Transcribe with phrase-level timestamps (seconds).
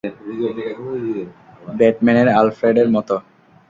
[1.79, 3.15] ব্যাটম্যানের আলফ্রেডের মতো।